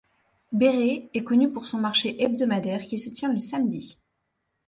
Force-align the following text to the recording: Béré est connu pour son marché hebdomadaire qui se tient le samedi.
Béré 0.51 1.11
est 1.13 1.23
connu 1.23 1.51
pour 1.51 1.67
son 1.67 1.77
marché 1.77 2.23
hebdomadaire 2.23 2.81
qui 2.81 2.97
se 2.97 3.11
tient 3.11 3.31
le 3.31 3.37
samedi. 3.37 3.99